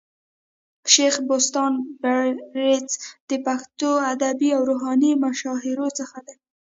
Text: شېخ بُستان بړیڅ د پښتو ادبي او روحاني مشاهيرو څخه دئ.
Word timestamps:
شېخ 0.93 1.15
بُستان 1.27 1.73
بړیڅ 2.53 2.89
د 3.29 3.31
پښتو 3.45 3.91
ادبي 4.13 4.49
او 4.57 4.61
روحاني 4.69 5.11
مشاهيرو 5.25 5.87
څخه 5.99 6.17
دئ. 6.27 6.35